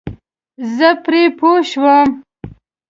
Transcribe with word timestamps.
زه 0.75 0.89
پرې 1.03 1.23
پوه 1.37 1.59
شوم. 1.69 2.09